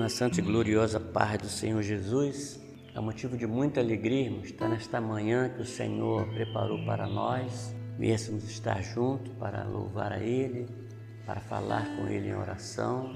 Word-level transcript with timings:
Na 0.00 0.08
santa 0.08 0.40
e 0.40 0.42
gloriosa 0.42 0.98
paz 0.98 1.36
do 1.36 1.46
Senhor 1.46 1.82
Jesus. 1.82 2.58
É 2.94 3.00
motivo 3.00 3.36
de 3.36 3.46
muita 3.46 3.80
alegria, 3.80 4.22
irmãos, 4.22 4.46
estar 4.46 4.66
nesta 4.66 4.98
manhã 4.98 5.50
que 5.50 5.60
o 5.60 5.66
Senhor 5.66 6.26
preparou 6.28 6.82
para 6.86 7.06
nós. 7.06 7.76
Viéssemos 7.98 8.44
estar 8.44 8.82
juntos 8.82 9.30
para 9.38 9.62
louvar 9.62 10.10
a 10.10 10.18
Ele, 10.18 10.66
para 11.26 11.42
falar 11.42 11.84
com 11.96 12.08
Ele 12.08 12.30
em 12.30 12.34
oração 12.34 13.12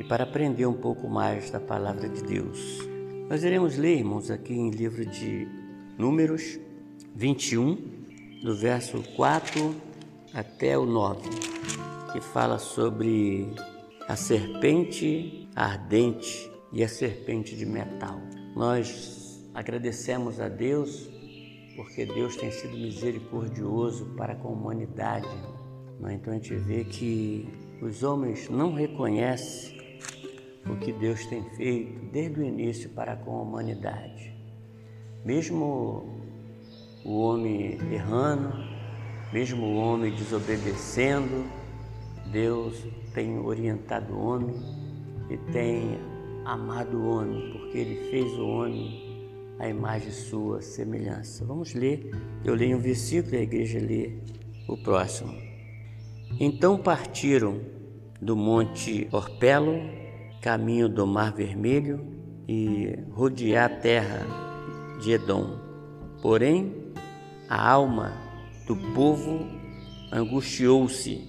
e 0.00 0.04
para 0.08 0.24
aprender 0.24 0.66
um 0.66 0.74
pouco 0.74 1.08
mais 1.08 1.48
da 1.48 1.60
palavra 1.60 2.08
de 2.08 2.24
Deus. 2.24 2.80
Nós 3.30 3.44
iremos 3.44 3.76
ler, 3.76 3.98
irmãos, 3.98 4.32
aqui 4.32 4.54
em 4.54 4.68
livro 4.68 5.06
de 5.06 5.46
Números 5.96 6.58
21, 7.14 7.76
do 8.42 8.56
verso 8.56 9.00
4 9.14 9.76
até 10.34 10.76
o 10.76 10.84
9, 10.84 11.30
que 12.12 12.20
fala 12.20 12.58
sobre 12.58 13.54
a 14.08 14.16
serpente 14.16 15.41
ardente 15.54 16.50
e 16.72 16.82
a 16.82 16.88
serpente 16.88 17.56
de 17.56 17.66
metal. 17.66 18.18
Nós 18.56 19.44
agradecemos 19.54 20.40
a 20.40 20.48
Deus 20.48 21.10
porque 21.76 22.04
Deus 22.04 22.36
tem 22.36 22.50
sido 22.50 22.76
misericordioso 22.76 24.06
para 24.16 24.34
com 24.34 24.48
a 24.48 24.52
humanidade. 24.52 25.28
Então 26.10 26.32
a 26.32 26.36
gente 26.36 26.54
vê 26.56 26.84
que 26.84 27.48
os 27.80 28.02
homens 28.02 28.48
não 28.48 28.74
reconhecem 28.74 29.80
o 30.66 30.76
que 30.76 30.92
Deus 30.92 31.24
tem 31.26 31.42
feito 31.56 32.10
desde 32.12 32.40
o 32.40 32.42
início 32.42 32.90
para 32.90 33.16
com 33.16 33.36
a 33.36 33.42
humanidade. 33.42 34.34
Mesmo 35.24 36.20
o 37.04 37.18
homem 37.18 37.78
errando, 37.92 38.52
mesmo 39.32 39.64
o 39.64 39.76
homem 39.76 40.14
desobedecendo, 40.14 41.44
Deus 42.30 42.84
tem 43.14 43.38
orientado 43.38 44.12
o 44.14 44.24
homem 44.24 44.81
e 45.32 45.38
tem 45.50 45.98
amado 46.44 46.98
o 46.98 47.08
homem, 47.08 47.52
porque 47.52 47.78
ele 47.78 48.10
fez 48.10 48.32
o 48.38 48.46
homem 48.46 49.12
a 49.58 49.68
imagem 49.68 50.10
sua 50.10 50.60
semelhança. 50.60 51.44
Vamos 51.44 51.72
ler. 51.72 52.10
Eu 52.44 52.54
leio 52.54 52.76
um 52.76 52.80
versículo 52.80 53.34
e 53.34 53.38
a 53.38 53.42
igreja 53.42 53.78
lê 53.78 54.12
o 54.68 54.76
próximo. 54.76 55.32
Então 56.40 56.76
partiram 56.76 57.60
do 58.20 58.36
monte 58.36 59.08
Orpelo, 59.12 59.78
caminho 60.40 60.88
do 60.88 61.06
Mar 61.06 61.32
Vermelho 61.32 62.04
e 62.48 62.98
rodear 63.12 63.70
a 63.70 63.76
terra 63.76 64.26
de 65.00 65.12
Edom. 65.12 65.58
Porém, 66.20 66.92
a 67.48 67.70
alma 67.70 68.12
do 68.66 68.76
povo 68.94 69.46
angustiou-se 70.12 71.28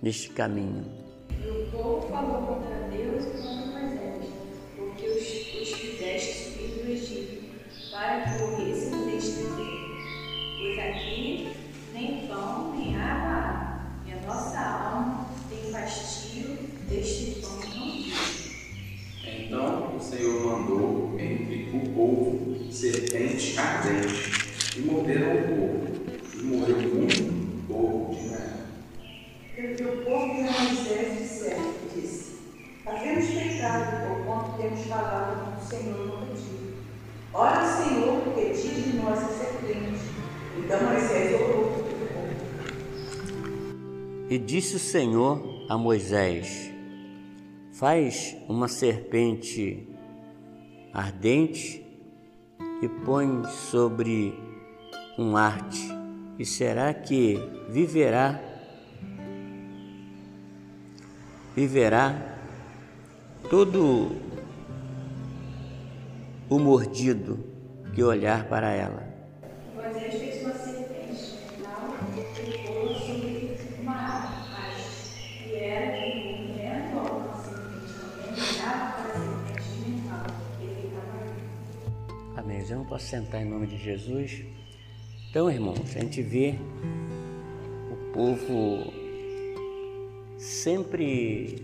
neste 0.00 0.30
caminho. 0.30 1.03
Pecado 33.64 34.06
por 34.06 34.24
quanto 34.26 34.58
temos 34.58 34.80
falado 34.86 35.56
com 35.56 35.64
o 35.64 35.66
Senhor 35.66 36.10
contra 36.10 36.34
ti. 36.34 36.74
Ora, 37.32 37.64
Senhor, 37.64 38.20
porque 38.20 38.50
tire 38.50 38.82
de 38.82 38.96
nós 38.98 39.18
a 39.18 39.28
serpente. 39.28 40.00
Então 40.58 40.82
Moisés 40.82 41.40
orou. 41.40 41.84
E 44.28 44.38
disse 44.38 44.76
o 44.76 44.78
Senhor 44.78 45.66
a 45.68 45.78
Moisés: 45.78 46.70
Faz 47.72 48.36
uma 48.48 48.68
serpente 48.68 49.88
ardente 50.92 51.84
e 52.82 52.88
põe 53.04 53.44
sobre 53.44 54.38
um 55.18 55.36
arte, 55.36 55.88
e 56.38 56.44
será 56.44 56.92
que 56.92 57.38
viverá 57.70 58.40
viverá 61.56 62.33
todo 63.54 64.10
o 66.50 66.58
mordido 66.58 67.38
que 67.94 68.02
olhar 68.02 68.48
para 68.48 68.72
ela. 68.72 69.06
Moisés 69.76 70.12
fez 70.12 70.42
uma 70.42 70.54
serpente 70.54 71.38
metal 71.56 71.94
e 72.16 72.58
pôs 72.66 72.98
sobre 72.98 73.56
uma 73.80 74.24
haste, 74.24 75.46
e 75.46 75.54
era 75.54 75.92
que 75.92 76.04
o 76.10 76.26
movimento 76.32 76.98
ao 76.98 77.16
uma 77.16 77.36
serpente 77.44 77.92
também 77.94 78.32
olhava 78.42 79.02
para 79.02 79.12
a 79.12 79.18
serpente 79.20 79.68
de 79.70 79.90
metal, 79.92 80.26
e 80.60 80.66
ficava 80.82 81.14
ali. 81.20 82.36
Amém. 82.36 82.66
Eu 82.68 82.78
não 82.78 82.86
posso 82.86 83.06
sentar 83.06 83.40
em 83.40 83.44
nome 83.44 83.68
de 83.68 83.78
Jesus. 83.78 84.44
Então, 85.30 85.48
irmãos, 85.48 85.94
a 85.94 86.00
gente 86.00 86.20
vê 86.22 86.56
o 87.92 88.12
povo 88.12 88.92
sempre 90.38 91.63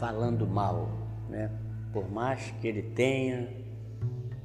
falando 0.00 0.46
mal, 0.46 0.88
né? 1.28 1.50
Por 1.92 2.10
mais 2.10 2.50
que 2.58 2.66
ele 2.66 2.82
tenha, 2.82 3.48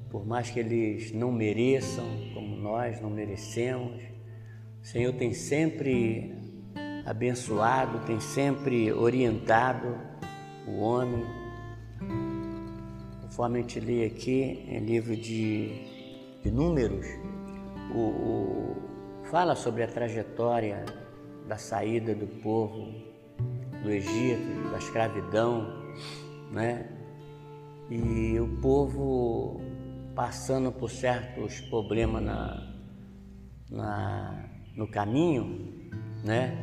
por 0.09 0.27
mais 0.27 0.49
que 0.49 0.59
eles 0.59 1.13
não 1.13 1.31
mereçam, 1.31 2.05
como 2.33 2.57
nós 2.57 2.99
não 2.99 3.09
merecemos, 3.09 4.03
o 4.81 4.85
Senhor 4.85 5.13
tem 5.13 5.31
sempre 5.31 6.35
abençoado, 7.05 8.05
tem 8.05 8.19
sempre 8.19 8.91
orientado 8.91 9.97
o 10.67 10.81
homem. 10.81 11.23
Conforme 13.21 13.59
a 13.59 13.61
gente 13.61 13.79
lê 13.79 14.05
aqui 14.05 14.65
em 14.67 14.79
livro 14.79 15.15
de, 15.15 15.69
de 16.43 16.51
Números, 16.51 17.07
o, 17.93 17.99
o, 17.99 18.75
fala 19.29 19.55
sobre 19.55 19.83
a 19.83 19.87
trajetória 19.87 20.83
da 21.47 21.57
saída 21.57 22.13
do 22.13 22.27
povo 22.41 23.14
do 23.85 23.91
Egito, 23.91 24.71
da 24.71 24.79
escravidão, 24.79 25.67
né? 26.51 26.89
E 27.89 28.39
o 28.39 28.47
povo 28.59 29.61
passando 30.15 30.71
por 30.71 30.89
certos 30.89 31.61
problemas 31.61 32.23
na, 32.23 32.73
na, 33.69 34.49
no 34.75 34.87
caminho, 34.87 35.91
né? 36.23 36.57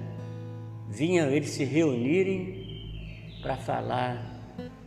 Vinham 0.88 1.30
eles 1.30 1.50
se 1.50 1.64
reunirem 1.64 3.40
para 3.40 3.56
falar 3.56 4.32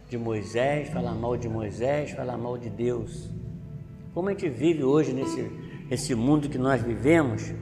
de 0.10 0.18
Moisés, 0.18 0.90
falar 0.90 1.16
mal 1.16 1.38
de 1.38 1.48
Moisés, 1.48 2.12
falar 2.12 2.38
mal 2.38 2.58
de 2.58 2.70
Deus. 2.70 3.30
Como 4.14 4.28
a 4.28 4.32
gente 4.32 4.50
vive 4.50 4.84
hoje 4.84 5.14
nesse, 5.14 5.42
nesse 5.90 6.14
mundo 6.14 6.50
que 6.50 6.58
nós 6.58 6.82
vivemos, 6.82 7.54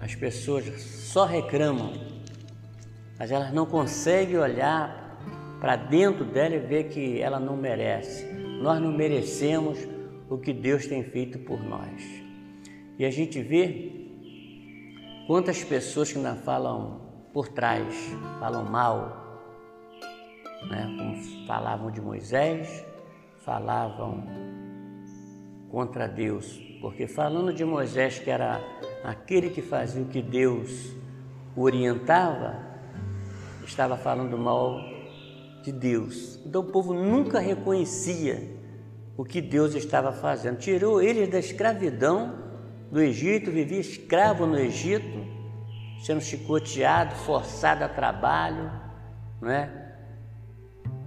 as 0.00 0.14
pessoas 0.14 0.64
só 0.82 1.24
reclamam, 1.24 2.09
mas 3.20 3.30
elas 3.30 3.52
não 3.52 3.66
conseguem 3.66 4.38
olhar 4.38 5.18
para 5.60 5.76
dentro 5.76 6.24
dela 6.24 6.54
e 6.54 6.58
ver 6.58 6.84
que 6.84 7.20
ela 7.20 7.38
não 7.38 7.54
merece. 7.54 8.24
Nós 8.62 8.80
não 8.80 8.90
merecemos 8.90 9.78
o 10.30 10.38
que 10.38 10.54
Deus 10.54 10.86
tem 10.86 11.04
feito 11.04 11.38
por 11.40 11.62
nós. 11.62 12.02
E 12.98 13.04
a 13.04 13.10
gente 13.10 13.42
vê 13.42 13.92
quantas 15.26 15.62
pessoas 15.62 16.10
que 16.10 16.16
ainda 16.16 16.34
falam 16.34 17.02
por 17.30 17.48
trás, 17.48 17.94
falam 18.40 18.64
mal, 18.64 19.42
né? 20.70 20.86
como 20.96 21.46
falavam 21.46 21.90
de 21.90 22.00
Moisés, 22.00 22.86
falavam 23.44 24.24
contra 25.70 26.08
Deus, 26.08 26.58
porque 26.80 27.06
falando 27.06 27.52
de 27.52 27.66
Moisés, 27.66 28.18
que 28.18 28.30
era 28.30 28.62
aquele 29.04 29.50
que 29.50 29.60
fazia 29.60 30.02
o 30.02 30.06
que 30.06 30.22
Deus 30.22 30.96
orientava, 31.54 32.69
estava 33.70 33.96
falando 33.96 34.36
mal 34.36 34.80
de 35.62 35.72
Deus. 35.72 36.38
Então 36.44 36.60
o 36.62 36.64
povo 36.64 36.92
nunca 36.92 37.38
reconhecia 37.38 38.42
o 39.16 39.24
que 39.24 39.40
Deus 39.40 39.74
estava 39.74 40.12
fazendo. 40.12 40.58
Tirou 40.58 41.00
eles 41.00 41.28
da 41.28 41.38
escravidão 41.38 42.34
do 42.90 43.00
Egito, 43.00 43.50
vivia 43.50 43.78
escravo 43.78 44.46
no 44.46 44.58
Egito, 44.58 45.24
sendo 46.02 46.20
chicoteado, 46.20 47.14
forçado 47.14 47.84
a 47.84 47.88
trabalho, 47.88 48.70
é? 49.44 49.68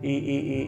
E, 0.02 0.12
e, 0.12 0.40
e, 0.52 0.64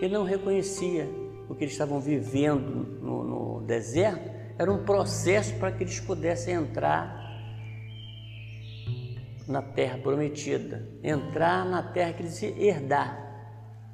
e, 0.00 0.06
e 0.06 0.08
não 0.08 0.24
reconhecia 0.24 1.08
o 1.48 1.54
que 1.54 1.64
eles 1.64 1.74
estavam 1.74 2.00
vivendo 2.00 3.00
no, 3.00 3.24
no 3.24 3.60
deserto, 3.66 4.30
era 4.58 4.70
um 4.72 4.84
processo 4.84 5.54
para 5.54 5.72
que 5.72 5.82
eles 5.84 5.98
pudessem 6.00 6.54
entrar 6.54 7.21
na 9.48 9.62
terra 9.62 9.98
prometida, 9.98 10.86
entrar 11.02 11.64
na 11.64 11.82
terra 11.82 12.12
que 12.12 12.22
eles 12.22 12.42
herdar. 12.42 13.18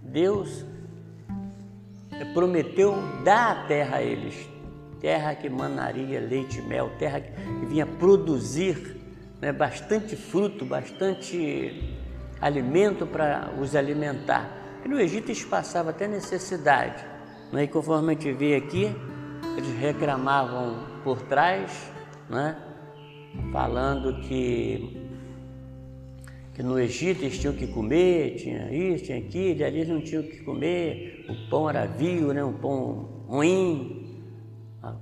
Deus 0.03 0.65
prometeu 2.35 2.95
dar 3.25 3.51
a 3.53 3.67
terra 3.67 3.99
a 3.99 4.03
eles, 4.03 4.49
terra 5.01 5.35
que 5.35 5.49
manaria 5.49 6.21
leite 6.21 6.59
e 6.59 6.63
mel, 6.63 6.91
terra 6.99 7.21
que 7.21 7.67
vinha 7.67 7.87
produzir 7.87 8.97
né, 9.41 9.53
bastante 9.53 10.17
fruto, 10.17 10.65
bastante 10.65 11.97
alimento 12.41 13.07
para 13.07 13.53
os 13.61 13.75
alimentar. 13.75 14.51
E 14.85 14.89
no 14.89 15.01
Egito 15.01 15.29
eles 15.29 15.45
passavam 15.45 15.91
até 15.91 16.07
necessidade. 16.07 17.05
Né? 17.53 17.65
E 17.65 17.69
conforme 17.69 18.13
a 18.13 18.15
gente 18.15 18.33
vê 18.33 18.57
aqui, 18.57 18.95
eles 19.57 19.79
reclamavam 19.79 20.87
por 21.03 21.23
trás, 21.23 21.91
né? 22.29 22.57
falando 23.53 24.21
que, 24.23 25.08
que 26.59 26.63
no 26.65 26.77
Egito 26.77 27.23
eles 27.23 27.39
tinham 27.39 27.55
que 27.55 27.69
comer, 27.69 28.35
tinha 28.35 28.69
isso, 28.73 29.05
tinha 29.05 29.19
aquilo, 29.19 29.61
e 29.61 29.65
ali 29.65 29.77
eles 29.77 29.89
não 29.89 30.01
tinham 30.01 30.25
que 30.25 30.39
comer, 30.43 31.25
o 31.29 31.49
pão 31.49 31.71
era 31.71 31.87
vil, 31.87 32.35
né? 32.35 32.43
um 32.43 32.53
pão 32.53 33.23
ruim. 33.29 34.21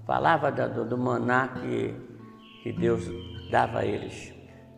Falava 0.06 0.52
do, 0.52 0.84
do 0.84 0.98
maná 0.98 1.48
que, 1.48 1.94
que 2.62 2.78
Deus 2.78 3.10
dava 3.50 3.78
a 3.78 3.86
eles. 3.86 4.34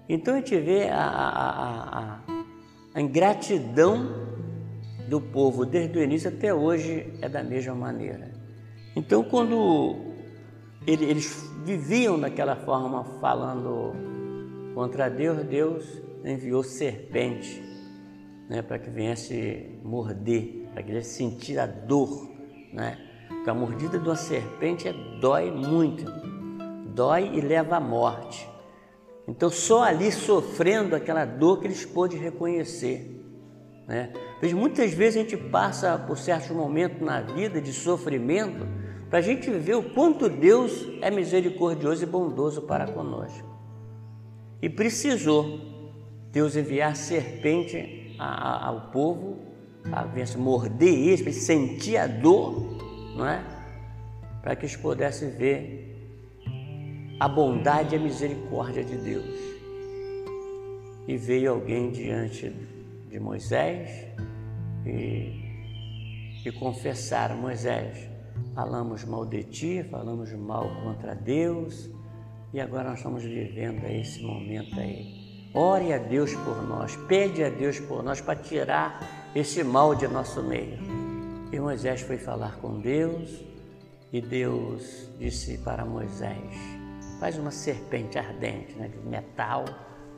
Então 0.09 0.35
a 0.35 0.37
gente 0.37 0.57
vê 0.57 0.89
a, 0.89 1.03
a, 1.03 1.99
a, 1.99 2.21
a 2.95 3.01
ingratidão 3.01 4.29
do 5.09 5.21
povo 5.21 5.67
desde 5.67 5.99
o 5.99 6.03
início 6.03 6.29
até 6.29 6.55
hoje 6.55 7.13
é 7.21 7.29
da 7.29 7.43
mesma 7.43 7.75
maneira. 7.75 8.31
Então, 8.95 9.25
quando 9.25 9.97
eles 10.87 11.53
viviam 11.65 12.21
daquela 12.21 12.55
forma, 12.55 13.03
falando 13.21 13.97
contra 14.77 15.09
Deus, 15.09 15.45
Deus 15.45 16.08
enviou 16.25 16.63
serpente 16.63 17.63
né, 18.49 18.63
para 18.63 18.79
que 18.79 18.89
viesse 18.89 19.79
morder, 19.85 20.69
para 20.73 20.83
que 20.83 20.91
ele 20.91 21.03
sentisse 21.03 21.59
a 21.59 21.67
dor. 21.67 22.31
Né? 22.73 22.99
Porque 23.29 23.51
a 23.51 23.55
mordida 23.55 23.99
de 23.99 24.09
uma 24.09 24.17
serpente 24.17 24.89
é, 24.89 24.93
dói 25.21 25.51
muito, 25.51 26.05
dói 26.95 27.31
e 27.35 27.41
leva 27.41 27.77
à 27.77 27.81
morte. 27.81 28.49
Então, 29.27 29.51
só 29.51 29.83
ali 29.83 30.11
sofrendo 30.11 30.97
aquela 30.97 31.27
dor 31.27 31.61
que 31.61 31.67
eles 31.67 31.85
pôde 31.85 32.17
reconhecer. 32.17 33.15
Né? 33.87 34.13
Veja, 34.41 34.57
muitas 34.57 34.93
vezes 34.93 35.17
a 35.17 35.23
gente 35.23 35.37
passa 35.37 35.99
por 35.99 36.17
certos 36.17 36.51
momentos 36.51 37.01
na 37.01 37.21
vida 37.21 37.61
de 37.61 37.73
sofrimento 37.73 38.67
para 39.11 39.19
a 39.19 39.23
gente 39.23 39.51
ver 39.51 39.75
o 39.75 39.83
quanto 39.83 40.29
Deus 40.29 40.87
é 41.01 41.11
misericordioso 41.11 42.03
e 42.03 42.07
bondoso 42.07 42.63
para 42.63 42.87
conosco. 42.87 43.47
E 44.61 44.69
precisou 44.69 45.78
Deus 46.33 46.57
enviar 46.57 46.95
serpente 46.95 48.15
ao 48.19 48.91
povo, 48.91 49.39
a 49.91 50.05
morder 50.37 50.89
eles, 50.89 51.23
para 51.23 51.33
sentir 51.33 51.97
a 51.97 52.07
dor, 52.07 53.15
não 53.17 53.27
é? 53.27 53.43
Para 54.43 54.55
que 54.57 54.67
eles 54.67 54.77
pudessem 54.77 55.31
ver 55.31 55.89
a 57.19 57.29
bondade 57.29 57.95
e 57.95 57.99
a 57.99 58.01
misericórdia 58.01 58.85
de 58.85 58.97
Deus. 58.97 59.39
E 61.07 61.17
veio 61.17 61.53
alguém 61.53 61.91
diante 61.91 62.51
de 63.09 63.19
Moisés 63.19 64.07
e, 64.85 66.43
e 66.45 66.53
confessaram: 66.53 67.37
Moisés, 67.37 68.09
falamos 68.55 69.05
mal 69.05 69.25
de 69.25 69.43
ti, 69.45 69.83
falamos 69.91 70.33
mal 70.35 70.69
contra 70.83 71.15
Deus 71.15 71.91
e 72.53 72.61
agora 72.61 72.91
nós 72.91 72.99
estamos 72.99 73.23
vivendo 73.25 73.85
esse 73.85 74.23
momento 74.23 74.79
aí. 74.79 75.18
Ore 75.55 75.93
a 75.93 75.99
Deus 75.99 76.35
por 76.35 76.63
nós, 76.63 76.95
pede 77.09 77.43
a 77.43 77.49
Deus 77.49 77.81
por 77.81 78.03
nós 78.03 78.21
para 78.21 78.37
tirar 78.37 79.01
esse 79.35 79.65
mal 79.65 79.95
de 79.95 80.07
nosso 80.07 80.43
meio. 80.43 80.79
E 81.51 81.59
Moisés 81.59 82.03
foi 82.03 82.19
falar 82.19 82.57
com 82.57 82.81
Deus 82.81 83.43
e 84.13 84.21
Deus 84.21 85.09
disse 85.19 85.59
para 85.59 85.85
Moisés: 85.85 86.55
faz 87.19 87.39
uma 87.39 87.51
serpente 87.51 88.19
ardente 88.19 88.75
né, 88.75 88.89
de 88.89 88.99
metal, 88.99 89.65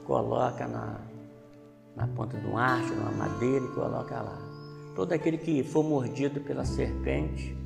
coloca 0.05 0.67
na, 0.67 1.01
na 1.97 2.07
ponta 2.09 2.37
de 2.37 2.47
um 2.47 2.59
arco, 2.59 2.93
numa 2.95 3.13
madeira 3.13 3.65
e 3.65 3.69
coloca 3.69 4.21
lá. 4.21 4.39
Todo 4.97 5.13
aquele 5.13 5.39
que 5.39 5.63
for 5.63 5.85
mordido 5.85 6.41
pela 6.41 6.65
serpente 6.65 7.57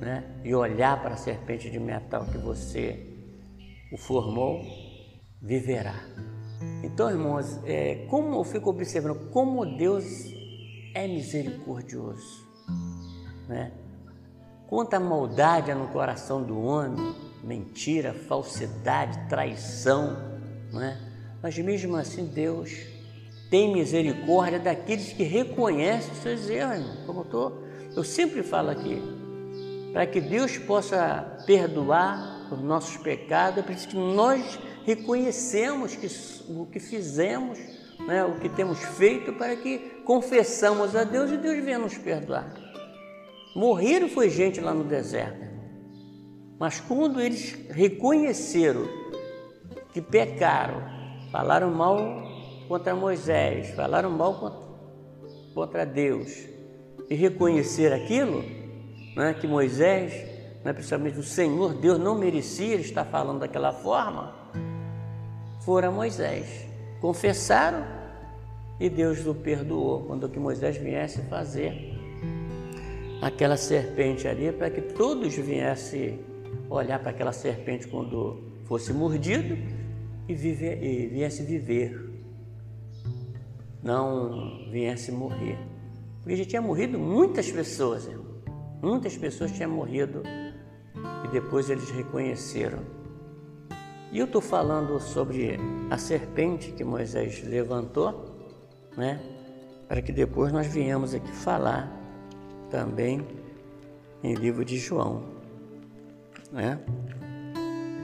né, 0.00 0.24
e 0.44 0.54
olhar 0.54 1.02
para 1.02 1.14
a 1.14 1.16
serpente 1.16 1.68
de 1.68 1.80
metal 1.80 2.24
que 2.26 2.38
você 2.38 3.10
o 3.92 3.96
formou, 3.96 4.60
viverá. 5.42 5.94
Então, 6.82 7.10
irmãos, 7.10 7.58
é, 7.64 8.06
como 8.08 8.36
eu 8.36 8.44
fico 8.44 8.70
observando 8.70 9.30
como 9.30 9.64
Deus 9.64 10.04
é 10.94 11.08
misericordioso, 11.08 12.46
né? 13.48 13.72
Quanta 14.66 14.98
maldade 14.98 15.72
no 15.74 15.88
coração 15.88 16.42
do 16.42 16.60
homem, 16.60 17.14
mentira, 17.42 18.12
falsidade, 18.12 19.28
traição, 19.28 20.16
né? 20.72 21.00
Mas 21.42 21.58
mesmo 21.58 21.96
assim 21.96 22.26
Deus 22.26 22.70
tem 23.50 23.72
misericórdia 23.72 24.58
daqueles 24.58 25.12
que 25.12 25.22
reconhecem 25.22 26.12
os 26.12 26.18
seus 26.18 26.48
erros, 26.48 26.86
como 27.06 27.20
eu, 27.20 27.24
tô, 27.24 27.52
eu 27.96 28.04
sempre 28.04 28.42
falo 28.42 28.70
aqui. 28.70 29.00
Para 29.92 30.06
que 30.06 30.20
Deus 30.20 30.58
possa 30.58 31.42
perdoar 31.46 32.48
os 32.50 32.60
nossos 32.60 32.96
pecados, 32.96 33.58
é 33.58 33.62
preciso 33.62 33.90
que 33.90 33.96
nós 33.96 34.58
reconhecemos 34.84 35.96
que, 35.96 36.08
o 36.52 36.66
que 36.66 36.78
fizemos, 36.78 37.58
né, 38.06 38.24
o 38.24 38.38
que 38.38 38.48
temos 38.48 38.78
feito, 38.78 39.32
para 39.32 39.56
que 39.56 39.78
confessamos 40.04 40.94
a 40.94 41.04
Deus 41.04 41.30
e 41.30 41.36
Deus 41.36 41.64
venha 41.64 41.78
nos 41.78 41.96
perdoar. 41.96 42.54
Morreram 43.56 44.08
foi 44.08 44.28
gente 44.28 44.60
lá 44.60 44.74
no 44.74 44.84
deserto, 44.84 45.44
mas 46.58 46.80
quando 46.80 47.20
eles 47.20 47.56
reconheceram 47.70 48.86
que 49.92 50.00
pecaram, 50.00 50.82
falaram 51.30 51.70
mal 51.70 51.98
contra 52.68 52.94
Moisés, 52.94 53.70
falaram 53.70 54.10
mal 54.10 54.60
contra, 55.54 55.86
Deus 55.86 56.48
e 57.08 57.14
reconhecer 57.14 57.92
aquilo, 57.92 58.42
né, 59.16 59.34
que 59.34 59.46
Moisés, 59.46 60.12
né, 60.64 60.72
principalmente 60.72 61.18
o 61.18 61.22
Senhor, 61.22 61.74
Deus 61.74 61.98
não 61.98 62.18
merecia 62.18 62.76
estar 62.76 63.04
falando 63.04 63.40
daquela 63.40 63.72
forma, 63.72 64.43
fora 65.64 65.90
Moisés. 65.90 66.66
Confessaram 67.00 67.84
e 68.78 68.90
Deus 68.90 69.26
o 69.26 69.34
perdoou 69.34 70.04
quando 70.04 70.28
que 70.28 70.38
Moisés 70.38 70.76
viesse 70.76 71.22
fazer 71.22 71.92
aquela 73.22 73.56
serpente 73.56 74.28
ali 74.28 74.52
para 74.52 74.70
que 74.70 74.80
todos 74.80 75.34
viessem 75.34 76.20
olhar 76.68 76.98
para 76.98 77.10
aquela 77.10 77.32
serpente 77.32 77.88
quando 77.88 78.42
fosse 78.64 78.92
mordido 78.92 79.56
e, 80.28 80.34
viver, 80.34 80.82
e 80.82 81.06
viesse 81.06 81.42
viver 81.42 82.12
não 83.82 84.70
viesse 84.70 85.12
morrer. 85.12 85.58
Porque 86.22 86.36
já 86.36 86.44
tinha 86.46 86.62
morrido 86.62 86.98
muitas 86.98 87.50
pessoas. 87.50 88.08
Muitas 88.82 89.16
pessoas 89.16 89.52
tinham 89.52 89.70
morrido 89.70 90.22
e 91.24 91.28
depois 91.28 91.68
eles 91.68 91.90
reconheceram. 91.90 93.03
E 94.14 94.18
eu 94.20 94.26
estou 94.26 94.40
falando 94.40 95.00
sobre 95.00 95.58
a 95.90 95.98
serpente 95.98 96.70
que 96.70 96.84
Moisés 96.84 97.42
levantou, 97.42 98.32
né? 98.96 99.20
Para 99.88 100.00
que 100.00 100.12
depois 100.12 100.52
nós 100.52 100.68
viemos 100.68 101.12
aqui 101.12 101.32
falar 101.32 101.92
também 102.70 103.26
em 104.22 104.34
livro 104.34 104.64
de 104.64 104.78
João, 104.78 105.24
né? 106.52 106.78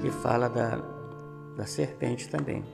Que 0.01 0.11
fala 0.11 0.49
da, 0.49 0.83
da 1.57 1.65
serpente 1.65 2.29
também. 2.29 2.65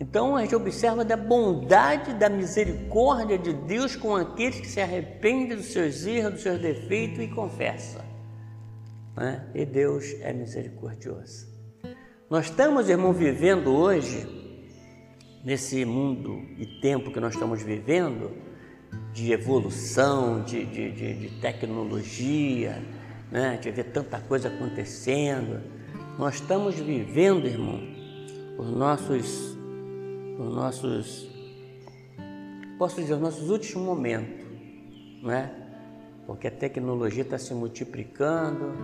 Então 0.00 0.34
a 0.34 0.40
gente 0.40 0.56
observa 0.56 1.04
da 1.04 1.16
bondade, 1.16 2.14
da 2.14 2.30
misericórdia 2.30 3.36
de 3.36 3.52
Deus 3.52 3.94
com 3.94 4.16
aqueles 4.16 4.60
que 4.60 4.66
se 4.66 4.80
arrependem 4.80 5.58
dos 5.58 5.66
seus 5.66 6.06
erros, 6.06 6.32
dos 6.32 6.42
seus 6.42 6.58
defeitos 6.58 7.18
e 7.18 7.28
confessa. 7.28 8.07
Né? 9.18 9.44
E 9.52 9.66
Deus 9.66 10.14
é 10.20 10.32
misericordioso. 10.32 11.48
Nós 12.30 12.44
estamos, 12.46 12.88
irmão, 12.88 13.12
vivendo 13.12 13.70
hoje, 13.70 14.24
nesse 15.44 15.84
mundo 15.84 16.40
e 16.56 16.80
tempo 16.80 17.10
que 17.10 17.18
nós 17.18 17.34
estamos 17.34 17.62
vivendo, 17.62 18.30
de 19.12 19.32
evolução, 19.32 20.44
de, 20.44 20.64
de, 20.64 20.92
de, 20.92 21.14
de 21.14 21.40
tecnologia, 21.40 22.80
né? 23.32 23.56
de 23.56 23.70
ver 23.72 23.84
tanta 23.84 24.20
coisa 24.20 24.48
acontecendo. 24.48 25.62
Nós 26.16 26.36
estamos 26.36 26.76
vivendo, 26.76 27.46
irmão, 27.46 27.80
os 28.56 28.70
nossos 28.70 29.56
nos 30.38 30.54
nossos, 30.54 31.28
posso 32.78 33.00
dizer, 33.00 33.14
os 33.14 33.20
nossos 33.20 33.50
últimos 33.50 33.84
momentos, 33.84 34.46
né? 35.20 35.67
Porque 36.28 36.46
a 36.46 36.50
tecnologia 36.50 37.22
está 37.22 37.38
se 37.38 37.54
multiplicando, 37.54 38.74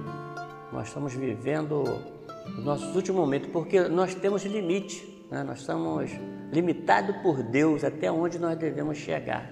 nós 0.73 0.89
estamos 0.89 1.13
vivendo 1.13 1.83
os 2.47 2.65
nossos 2.65 2.97
últimos 2.97 3.21
momentos, 3.21 3.51
porque 3.53 3.83
nós 3.83 4.15
temos 4.15 4.47
limite. 4.47 5.27
né? 5.31 5.43
nós 5.43 5.61
estamos 5.61 6.11
limitados 6.51 7.15
por 7.19 7.43
Deus 7.43 7.85
até 7.85 8.11
onde 8.11 8.39
nós 8.39 8.57
devemos 8.57 8.97
chegar. 8.97 9.47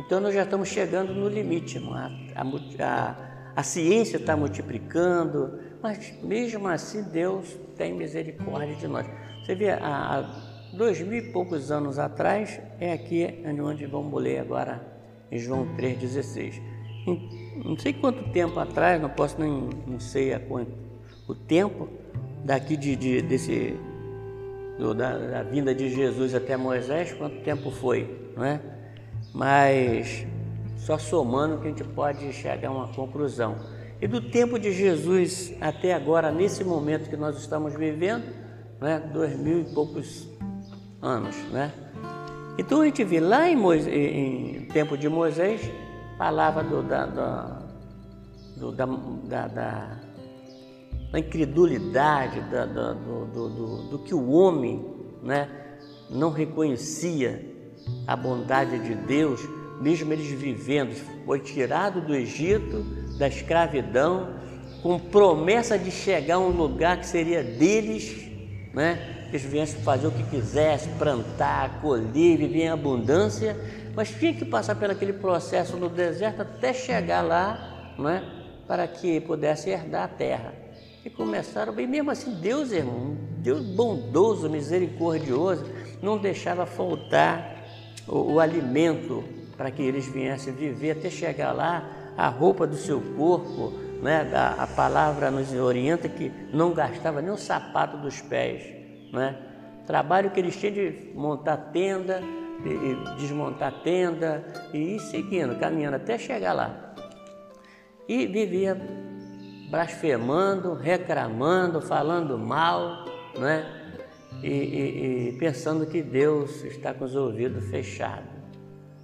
Então 0.00 0.20
nós 0.20 0.34
já 0.34 0.42
estamos 0.42 0.68
chegando 0.68 1.14
no 1.14 1.28
limite. 1.28 1.78
A, 1.78 2.42
a, 2.82 3.16
a 3.54 3.62
ciência 3.62 4.16
está 4.16 4.36
multiplicando, 4.36 5.60
mas 5.80 6.12
mesmo 6.24 6.66
assim 6.66 7.04
Deus 7.04 7.56
tem 7.76 7.94
misericórdia 7.94 8.74
de 8.74 8.88
nós. 8.88 9.06
Você 9.44 9.54
vê, 9.54 9.70
há 9.70 10.28
dois 10.72 11.00
mil 11.00 11.18
e 11.18 11.30
poucos 11.30 11.70
anos 11.70 12.00
atrás, 12.00 12.60
é 12.80 12.92
aqui 12.92 13.44
onde 13.62 13.86
vamos 13.86 14.20
ler 14.20 14.40
agora 14.40 14.84
em 15.30 15.38
João 15.38 15.64
3,16. 15.76 16.69
Não 17.64 17.76
sei 17.78 17.92
quanto 17.92 18.30
tempo 18.30 18.58
atrás, 18.58 19.00
não 19.00 19.08
posso 19.08 19.40
nem 19.40 19.68
não 19.86 19.98
sei 19.98 20.32
a 20.34 20.40
quanto 20.40 20.72
o 21.26 21.34
tempo 21.34 21.88
daqui 22.44 22.76
de, 22.76 22.96
de 22.96 23.22
desse 23.22 23.76
do, 24.78 24.94
da, 24.94 25.16
da, 25.16 25.42
vinda 25.42 25.74
de 25.74 25.90
Jesus 25.90 26.34
até 26.34 26.56
Moisés, 26.56 27.12
quanto 27.12 27.36
tempo 27.42 27.70
foi, 27.70 28.32
não 28.34 28.44
é? 28.44 28.60
Mas 29.32 30.26
só 30.76 30.98
somando 30.98 31.58
que 31.58 31.66
a 31.66 31.70
gente 31.70 31.84
pode 31.84 32.32
chegar 32.32 32.68
a 32.68 32.72
uma 32.72 32.88
conclusão. 32.88 33.56
E 34.00 34.08
do 34.08 34.20
tempo 34.20 34.58
de 34.58 34.72
Jesus 34.72 35.54
até 35.60 35.92
agora, 35.92 36.32
nesse 36.32 36.64
momento 36.64 37.10
que 37.10 37.16
nós 37.16 37.36
estamos 37.38 37.74
vivendo, 37.74 38.24
né, 38.80 38.98
dois 39.12 39.38
mil 39.38 39.60
e 39.60 39.64
poucos 39.64 40.26
anos, 41.02 41.36
né? 41.52 41.70
Então 42.58 42.80
a 42.80 42.86
gente 42.86 43.04
vê 43.04 43.20
lá 43.20 43.48
em, 43.48 43.56
Moisés, 43.56 43.94
em 43.94 44.66
tempo 44.72 44.96
de 44.96 45.08
Moisés, 45.08 45.60
falava 46.20 46.62
do, 46.62 46.82
da, 46.82 47.06
do, 48.54 48.72
da, 48.72 48.84
da, 48.84 49.46
da, 49.48 50.00
da 51.10 51.18
incredulidade, 51.18 52.42
da, 52.42 52.66
da 52.66 52.92
do, 52.92 53.24
do, 53.24 53.88
do, 53.88 53.98
que 54.00 54.14
o 54.14 54.30
homem 54.30 54.84
né, 55.22 55.48
não 56.10 56.30
reconhecia 56.30 57.42
a 58.06 58.14
bondade 58.14 58.78
de 58.80 58.94
Deus, 58.94 59.40
mesmo 59.80 60.12
eles 60.12 60.26
vivendo, 60.26 60.94
foi 61.24 61.40
tirado 61.40 62.02
do 62.02 62.14
Egito, 62.14 62.84
da 63.18 63.26
escravidão, 63.26 64.34
com 64.82 64.98
promessa 64.98 65.78
de 65.78 65.90
chegar 65.90 66.34
a 66.34 66.38
um 66.38 66.50
lugar 66.50 67.00
que 67.00 67.06
seria 67.06 67.42
deles, 67.42 68.30
né? 68.74 69.20
que 69.30 69.36
eles 69.36 69.46
viessem 69.46 69.80
fazer 69.80 70.08
o 70.08 70.10
que 70.10 70.24
quisessem, 70.24 70.92
plantar, 70.98 71.80
colher, 71.80 72.36
viver 72.36 72.64
em 72.64 72.68
abundância, 72.68 73.56
mas 73.94 74.10
tinha 74.10 74.34
que 74.34 74.44
passar 74.44 74.74
por 74.74 74.90
aquele 74.90 75.12
processo 75.12 75.76
no 75.76 75.88
deserto 75.88 76.42
até 76.42 76.72
chegar 76.72 77.22
lá, 77.22 77.94
né? 77.98 78.22
para 78.66 78.86
que 78.86 79.20
pudesse 79.20 79.68
herdar 79.70 80.04
a 80.04 80.08
terra. 80.08 80.54
E 81.04 81.10
começaram 81.10 81.72
bem, 81.72 81.86
mesmo 81.86 82.10
assim, 82.10 82.34
Deus, 82.34 82.70
irmão, 82.70 83.16
Deus 83.38 83.64
bondoso, 83.64 84.48
misericordioso, 84.48 85.64
não 86.00 86.18
deixava 86.18 86.66
faltar 86.66 87.64
o, 88.06 88.34
o 88.34 88.40
alimento 88.40 89.24
para 89.56 89.70
que 89.70 89.82
eles 89.82 90.06
viessem 90.06 90.52
viver 90.52 90.92
até 90.92 91.10
chegar 91.10 91.52
lá, 91.52 92.12
a 92.16 92.28
roupa 92.28 92.66
do 92.66 92.76
seu 92.76 93.00
corpo, 93.16 93.72
né? 94.02 94.30
a, 94.32 94.62
a 94.62 94.66
palavra 94.66 95.30
nos 95.30 95.52
orienta 95.52 96.08
que 96.08 96.30
não 96.52 96.72
gastava 96.72 97.20
nem 97.20 97.30
o 97.30 97.36
sapato 97.36 97.96
dos 97.96 98.20
pés. 98.20 98.62
Né? 99.12 99.36
Trabalho 99.86 100.30
que 100.30 100.38
eles 100.38 100.56
tinham 100.56 100.74
de 100.74 101.12
montar 101.14 101.56
tenda, 101.72 102.22
desmontar 103.18 103.82
tenda 103.82 104.44
e 104.72 104.96
ir 104.96 105.00
seguindo, 105.00 105.58
caminhando 105.58 105.96
até 105.96 106.18
chegar 106.18 106.52
lá. 106.52 106.94
E 108.08 108.26
vivia 108.26 108.76
blasfemando, 109.70 110.74
reclamando, 110.74 111.80
falando 111.80 112.36
mal, 112.36 113.04
né? 113.38 113.76
E, 114.42 114.48
e, 114.48 115.28
e 115.28 115.32
pensando 115.38 115.86
que 115.86 116.02
Deus 116.02 116.64
está 116.64 116.92
com 116.92 117.04
os 117.04 117.14
ouvidos 117.14 117.68
fechados. 117.70 118.28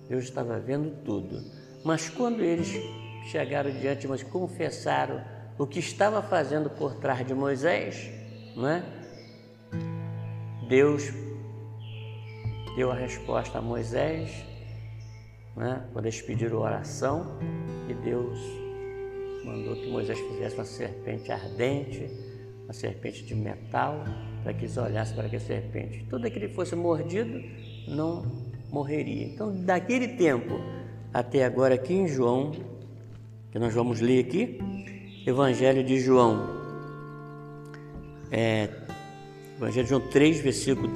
Deus 0.08 0.24
estava 0.24 0.58
vendo 0.58 1.02
tudo. 1.04 1.42
Mas 1.84 2.08
quando 2.08 2.40
eles 2.40 2.72
chegaram 3.30 3.70
diante, 3.70 4.06
mas 4.08 4.22
confessaram 4.22 5.22
o 5.58 5.66
que 5.66 5.78
estava 5.78 6.22
fazendo 6.22 6.70
por 6.70 6.94
trás 6.96 7.26
de 7.26 7.34
Moisés, 7.34 8.10
né? 8.56 8.84
Deus 10.68 11.12
deu 12.76 12.92
a 12.92 12.94
resposta 12.94 13.58
a 13.58 13.62
Moisés, 13.62 14.44
né? 15.56 15.82
quando 15.94 16.04
eles 16.04 16.20
pediram 16.20 16.58
oração, 16.58 17.38
e 17.88 17.94
Deus 17.94 18.38
mandou 19.46 19.74
que 19.74 19.88
Moisés 19.88 20.18
fizesse 20.18 20.56
uma 20.56 20.64
serpente 20.64 21.32
ardente, 21.32 22.10
uma 22.64 22.74
serpente 22.74 23.24
de 23.24 23.34
metal, 23.34 24.04
para 24.42 24.52
que 24.52 24.66
eles 24.66 24.76
olhassem 24.76 25.16
para 25.16 25.26
aquela 25.26 25.42
serpente. 25.42 26.04
Tudo 26.10 26.30
que 26.30 26.38
ele 26.38 26.50
fosse 26.50 26.76
mordido, 26.76 27.42
não 27.88 28.44
morreria. 28.70 29.24
Então, 29.24 29.56
daquele 29.64 30.08
tempo 30.08 30.60
até 31.14 31.46
agora, 31.46 31.76
aqui 31.76 31.94
em 31.94 32.06
João, 32.06 32.52
que 33.50 33.58
nós 33.58 33.72
vamos 33.72 34.02
ler 34.02 34.22
aqui, 34.22 34.58
Evangelho 35.26 35.82
de 35.82 35.98
João, 35.98 36.46
é, 38.30 38.68
Evangelho 39.56 39.84
de 39.84 39.90
João 39.90 40.10
3, 40.10 40.40
versículo 40.40 40.90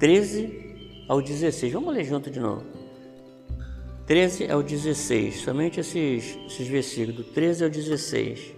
13 0.00 0.63
ao 1.08 1.20
16. 1.20 1.72
Vamos 1.72 1.94
ler 1.94 2.04
junto 2.04 2.30
de 2.30 2.40
novo. 2.40 2.64
13 4.06 4.50
ao 4.50 4.62
16, 4.62 5.36
somente 5.36 5.80
esses, 5.80 6.36
esses 6.46 6.68
versículos, 6.68 7.16
do 7.16 7.24
13 7.24 7.64
ao 7.64 7.70
16. 7.70 8.54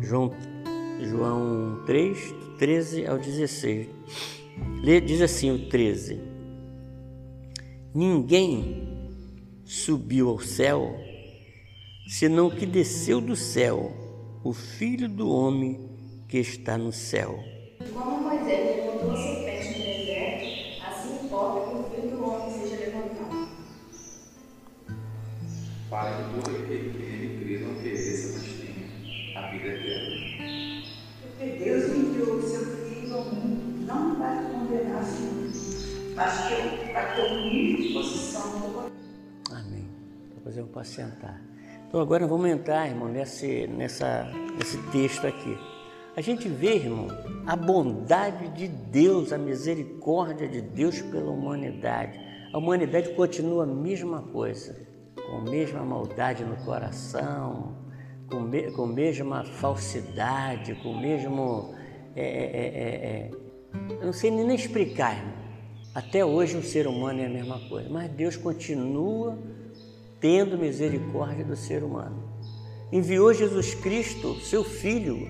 João, 0.00 0.32
João 1.02 1.82
3, 1.84 2.34
13 2.58 3.06
ao 3.06 3.18
16. 3.18 3.88
Lê, 4.82 5.00
diz 5.00 5.20
assim 5.20 5.50
o 5.50 5.68
13: 5.68 6.20
Ninguém 7.92 8.86
subiu 9.64 10.28
ao 10.28 10.38
céu, 10.38 10.96
senão 12.06 12.48
que 12.48 12.64
desceu 12.64 13.20
do 13.20 13.34
céu, 13.34 13.92
o 14.44 14.52
Filho 14.52 15.08
do 15.08 15.28
Homem 15.28 15.80
que 16.28 16.38
está 16.38 16.78
no 16.78 16.92
céu. 16.92 17.42
Que 26.42 26.50
nele 26.50 27.44
crê 27.44 27.58
não 27.58 27.74
pereça, 27.82 28.38
mas 28.38 28.46
tenha 28.58 29.38
a 29.38 29.50
vida 29.50 29.68
eterna. 29.68 30.86
Porque 31.20 31.64
Deus 31.64 31.84
enviou 31.90 32.36
o 32.36 32.42
seu 32.42 32.64
Filho 32.88 33.14
ao 33.14 33.24
mundo, 33.24 33.86
não 33.86 34.14
para 34.16 34.42
condenar 34.42 35.02
o 35.02 35.06
mundo, 35.06 35.52
mas 36.14 36.34
para 36.92 37.14
que 37.14 37.20
o 37.20 37.34
mundo 37.34 37.92
fosse 37.92 38.18
salvo. 38.32 38.90
Amém. 39.50 39.88
Depois 40.34 40.56
eu 40.56 40.66
posso 40.66 40.92
sentar. 40.92 41.40
Então 41.88 42.00
agora 42.00 42.26
vamos 42.26 42.50
entrar, 42.50 42.86
irmão, 42.86 43.08
nesse, 43.08 43.66
nessa, 43.66 44.30
nesse 44.58 44.76
texto 44.90 45.26
aqui. 45.26 45.56
A 46.14 46.20
gente 46.20 46.48
vê, 46.48 46.74
irmão, 46.74 47.08
a 47.46 47.56
bondade 47.56 48.48
de 48.48 48.68
Deus, 48.68 49.32
a 49.32 49.38
misericórdia 49.38 50.48
de 50.48 50.60
Deus 50.60 51.00
pela 51.00 51.30
humanidade. 51.30 52.18
A 52.52 52.58
humanidade 52.58 53.14
continua 53.14 53.62
a 53.62 53.66
mesma 53.66 54.20
coisa, 54.20 54.76
com 55.28 55.36
a 55.36 55.40
mesma 55.42 55.84
maldade 55.84 56.44
no 56.44 56.56
coração, 56.64 57.76
com, 58.30 58.40
me, 58.40 58.70
com 58.72 58.84
a 58.84 58.88
mesma 58.88 59.44
falsidade, 59.44 60.74
com 60.76 60.90
o 60.90 61.00
mesmo. 61.00 61.74
É, 62.16 62.22
é, 62.22 62.30
é, 62.30 63.30
eu 64.00 64.06
não 64.06 64.12
sei 64.12 64.30
nem 64.30 64.54
explicar, 64.54 65.16
irmão. 65.16 65.38
Até 65.94 66.24
hoje 66.24 66.56
o 66.56 66.62
ser 66.62 66.86
humano 66.86 67.20
é 67.20 67.26
a 67.26 67.30
mesma 67.30 67.58
coisa, 67.68 67.88
mas 67.90 68.10
Deus 68.10 68.36
continua 68.36 69.38
tendo 70.20 70.56
misericórdia 70.56 71.44
do 71.44 71.56
ser 71.56 71.82
humano. 71.82 72.22
Enviou 72.92 73.34
Jesus 73.34 73.74
Cristo, 73.74 74.36
seu 74.40 74.64
Filho, 74.64 75.28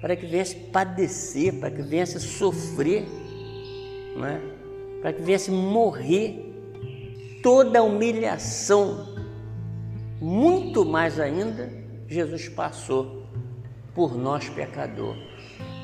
para 0.00 0.16
que 0.16 0.26
viesse 0.26 0.56
padecer, 0.56 1.54
para 1.54 1.70
que 1.70 1.82
viesse 1.82 2.20
sofrer, 2.20 3.06
não 4.16 4.26
é? 4.26 4.40
para 5.00 5.12
que 5.12 5.22
viesse 5.22 5.50
morrer 5.50 6.43
toda 7.44 7.78
a 7.78 7.82
humilhação, 7.82 9.14
muito 10.20 10.84
mais 10.84 11.20
ainda, 11.20 11.70
Jesus 12.08 12.48
passou 12.48 13.22
por 13.94 14.16
nós 14.16 14.48
pecador, 14.48 15.14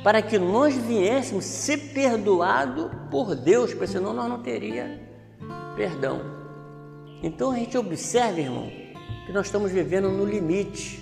para 0.03 0.21
que 0.21 0.41
nós 0.41 0.75
viéssemos 0.75 1.45
ser 1.45 1.93
perdoados 1.95 2.91
por 3.13 3.37
Deus, 3.37 3.73
porque 3.73 3.87
senão 3.87 4.13
nós 4.13 4.29
não 4.29 4.43
teria 4.43 5.01
perdão. 5.77 6.21
Então 7.23 7.53
a 7.53 7.57
gente 7.57 7.79
observa, 7.79 8.41
irmão, 8.41 8.69
que 9.27 9.33
nós 9.33 9.47
estamos 9.47 9.71
vivendo 9.71 10.09
no 10.09 10.25
limite, 10.25 11.01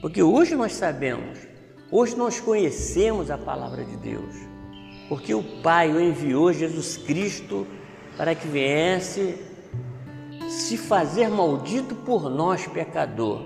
porque 0.00 0.22
hoje 0.22 0.56
nós 0.56 0.72
sabemos 0.72 1.50
Hoje 1.92 2.16
nós 2.16 2.38
conhecemos 2.38 3.32
a 3.32 3.36
palavra 3.36 3.84
de 3.84 3.96
Deus, 3.96 4.36
porque 5.08 5.34
o 5.34 5.42
Pai 5.60 5.90
o 5.90 6.00
enviou 6.00 6.52
Jesus 6.52 6.96
Cristo 6.96 7.66
para 8.16 8.32
que 8.32 8.46
viesse 8.46 9.34
se 10.50 10.76
fazer 10.76 11.28
maldito 11.28 11.94
por 11.94 12.28
nós, 12.28 12.66
pecador. 12.66 13.42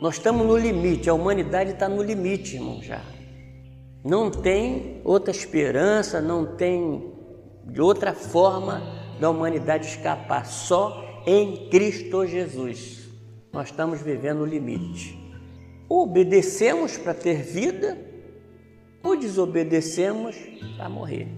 Nós 0.00 0.14
estamos 0.14 0.46
no 0.46 0.56
limite, 0.56 1.10
a 1.10 1.14
humanidade 1.14 1.72
está 1.72 1.88
no 1.88 2.02
limite, 2.02 2.56
irmão, 2.56 2.82
já. 2.82 3.02
Não 4.02 4.30
tem 4.30 5.02
outra 5.04 5.30
esperança, 5.30 6.20
não 6.20 6.56
tem 6.56 7.12
outra 7.78 8.14
forma 8.14 8.82
da 9.20 9.28
humanidade 9.28 9.88
escapar, 9.88 10.46
só 10.46 11.22
em 11.26 11.68
Cristo 11.68 12.26
Jesus. 12.26 13.08
Nós 13.52 13.68
estamos 13.68 14.00
vivendo 14.00 14.40
o 14.40 14.46
limite. 14.46 15.18
Ou 15.88 16.04
obedecemos 16.04 16.96
para 16.96 17.12
ter 17.12 17.42
vida, 17.42 17.98
ou 19.02 19.16
desobedecemos 19.16 20.36
para 20.76 20.88
morrer. 20.88 21.28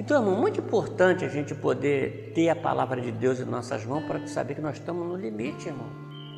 Então, 0.00 0.18
irmão, 0.18 0.34
muito 0.34 0.60
importante 0.60 1.26
a 1.26 1.28
gente 1.28 1.54
poder 1.54 2.32
ter 2.34 2.48
a 2.48 2.56
palavra 2.56 3.02
de 3.02 3.12
Deus 3.12 3.38
em 3.38 3.44
nossas 3.44 3.84
mãos 3.84 4.02
para 4.06 4.26
saber 4.26 4.54
que 4.54 4.60
nós 4.62 4.78
estamos 4.78 5.06
no 5.06 5.14
limite, 5.14 5.68
irmão. 5.68 5.88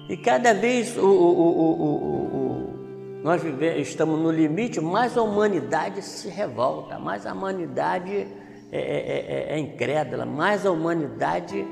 E 0.08 0.16
cada 0.16 0.52
vez 0.52 0.98
o, 0.98 1.06
o, 1.06 1.70
o, 1.70 3.22
nós 3.22 3.40
estamos 3.76 4.18
no 4.18 4.32
limite, 4.32 4.80
mais 4.80 5.16
a 5.16 5.22
humanidade 5.22 6.02
se 6.02 6.28
revolta, 6.28 6.98
mais 6.98 7.24
a 7.24 7.32
humanidade 7.32 8.26
é, 8.72 8.80
é, 8.80 9.52
é, 9.52 9.54
é 9.54 9.58
incrédula, 9.60 10.26
mais 10.26 10.66
a 10.66 10.72
humanidade 10.72 11.64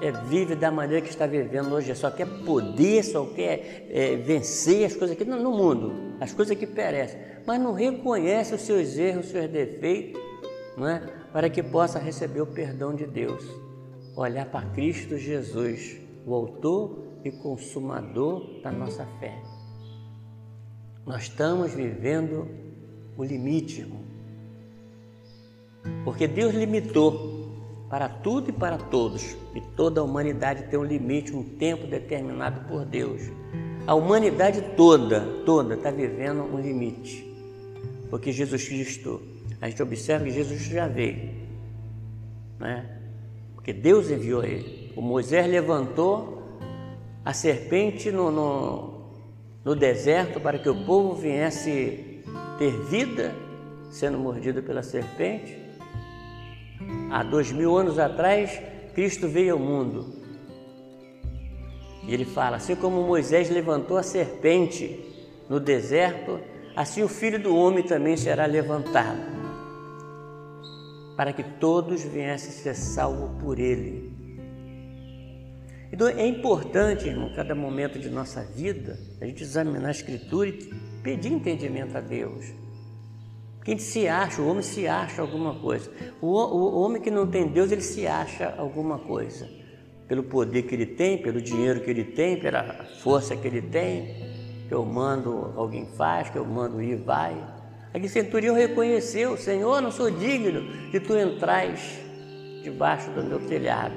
é, 0.00 0.12
vive 0.28 0.54
da 0.54 0.70
maneira 0.70 1.04
que 1.04 1.10
está 1.10 1.26
vivendo 1.26 1.72
hoje. 1.72 1.92
Só 1.96 2.12
quer 2.12 2.28
poder, 2.44 3.02
só 3.02 3.26
quer 3.26 3.88
é, 3.90 4.14
vencer 4.14 4.84
as 4.84 4.94
coisas 4.94 5.16
aqui 5.16 5.24
no 5.24 5.50
mundo, 5.50 6.14
as 6.20 6.32
coisas 6.32 6.56
que 6.56 6.68
perecem, 6.68 7.18
mas 7.44 7.60
não 7.60 7.72
reconhece 7.72 8.54
os 8.54 8.60
seus 8.60 8.96
erros, 8.96 9.26
os 9.26 9.32
seus 9.32 9.50
defeitos, 9.50 10.31
não 10.76 10.88
é? 10.88 11.00
para 11.32 11.48
que 11.48 11.62
possa 11.62 11.98
receber 11.98 12.40
o 12.40 12.46
perdão 12.46 12.94
de 12.94 13.06
Deus. 13.06 13.44
Olhar 14.14 14.46
para 14.46 14.66
Cristo 14.70 15.16
Jesus, 15.16 15.98
o 16.26 16.34
autor 16.34 16.98
e 17.24 17.30
consumador 17.30 18.60
da 18.62 18.70
nossa 18.70 19.06
fé. 19.18 19.38
Nós 21.06 21.22
estamos 21.22 21.72
vivendo 21.72 22.48
o 23.16 23.24
limite, 23.24 23.80
irmão. 23.80 24.02
Porque 26.04 26.28
Deus 26.28 26.54
limitou 26.54 27.42
para 27.88 28.08
tudo 28.08 28.50
e 28.50 28.52
para 28.52 28.78
todos. 28.78 29.36
E 29.54 29.60
toda 29.60 30.00
a 30.00 30.04
humanidade 30.04 30.64
tem 30.64 30.78
um 30.78 30.84
limite, 30.84 31.34
um 31.34 31.42
tempo 31.42 31.86
determinado 31.86 32.66
por 32.68 32.84
Deus. 32.84 33.22
A 33.86 33.94
humanidade 33.94 34.62
toda, 34.76 35.20
toda 35.44 35.74
está 35.74 35.90
vivendo 35.90 36.42
um 36.42 36.60
limite. 36.60 37.28
Porque 38.08 38.30
Jesus 38.30 38.68
Cristo, 38.68 39.20
a 39.62 39.70
gente 39.70 39.82
observa 39.82 40.26
que 40.26 40.30
Jesus 40.30 40.60
já 40.60 40.86
veio. 40.86 41.30
Né? 42.58 42.98
Porque 43.54 43.72
Deus 43.72 44.10
enviou 44.10 44.44
ele. 44.44 44.92
O 44.94 45.00
Moisés 45.00 45.48
levantou 45.48 46.60
a 47.24 47.32
serpente 47.32 48.10
no, 48.10 48.30
no 48.30 48.92
no 49.64 49.76
deserto 49.76 50.40
para 50.40 50.58
que 50.58 50.68
o 50.68 50.84
povo 50.84 51.14
viesse 51.14 52.22
ter 52.58 52.72
vida, 52.84 53.34
sendo 53.90 54.18
mordido 54.18 54.62
pela 54.62 54.82
serpente. 54.82 55.56
Há 57.10 57.22
dois 57.22 57.52
mil 57.52 57.76
anos 57.76 57.98
atrás, 57.98 58.60
Cristo 58.94 59.28
veio 59.28 59.54
ao 59.54 59.58
mundo. 59.58 60.20
E 62.06 62.12
ele 62.12 62.24
fala: 62.24 62.56
assim 62.56 62.74
como 62.74 63.02
Moisés 63.02 63.48
levantou 63.50 63.96
a 63.96 64.02
serpente 64.02 65.00
no 65.48 65.60
deserto, 65.60 66.40
assim 66.74 67.02
o 67.02 67.08
filho 67.08 67.38
do 67.38 67.54
homem 67.54 67.84
também 67.84 68.16
será 68.16 68.46
levantado, 68.46 69.20
para 71.22 71.32
que 71.32 71.44
todos 71.44 72.02
viessem 72.02 72.50
ser 72.50 72.74
salvos 72.74 73.40
por 73.40 73.60
ele. 73.60 74.10
Então 75.92 76.08
é 76.08 76.26
importante, 76.26 77.06
irmão, 77.06 77.32
cada 77.32 77.54
momento 77.54 77.96
de 77.96 78.10
nossa 78.10 78.42
vida, 78.42 78.98
a 79.20 79.26
gente 79.26 79.44
examinar 79.44 79.86
a 79.86 79.92
Escritura 79.92 80.48
e 80.48 80.74
pedir 81.00 81.32
entendimento 81.32 81.96
a 81.96 82.00
Deus. 82.00 82.52
Gente 83.64 83.84
se 83.84 84.08
acha, 84.08 84.42
o 84.42 84.48
homem 84.48 84.64
se 84.64 84.88
acha 84.88 85.22
alguma 85.22 85.60
coisa. 85.60 85.92
O, 86.20 86.26
o, 86.26 86.74
o 86.74 86.80
homem 86.80 87.00
que 87.00 87.08
não 87.08 87.24
tem 87.24 87.46
Deus, 87.46 87.70
ele 87.70 87.82
se 87.82 88.04
acha 88.04 88.52
alguma 88.58 88.98
coisa. 88.98 89.48
Pelo 90.08 90.24
poder 90.24 90.62
que 90.62 90.74
ele 90.74 90.86
tem, 90.86 91.22
pelo 91.22 91.40
dinheiro 91.40 91.82
que 91.82 91.90
ele 91.90 92.02
tem, 92.02 92.36
pela 92.40 92.84
força 93.00 93.36
que 93.36 93.46
ele 93.46 93.62
tem, 93.62 94.66
que 94.66 94.74
eu 94.74 94.84
mando, 94.84 95.52
alguém 95.54 95.86
faz, 95.86 96.30
que 96.30 96.36
eu 96.36 96.44
mando 96.44 96.82
ir, 96.82 96.96
vai. 96.96 97.61
Aqui 97.94 98.08
centurião 98.08 98.54
reconheceu, 98.54 99.36
Senhor, 99.36 99.82
não 99.82 99.90
sou 99.90 100.10
digno 100.10 100.90
de 100.90 100.98
tu 100.98 101.14
entrais 101.16 101.98
debaixo 102.62 103.10
do 103.10 103.22
meu 103.22 103.38
telhado. 103.46 103.94